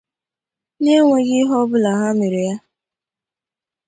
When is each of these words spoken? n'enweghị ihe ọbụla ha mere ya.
n'enweghị 0.81 1.35
ihe 1.41 1.55
ọbụla 1.63 1.91
ha 1.99 2.07
mere 2.19 2.41
ya. 2.47 2.55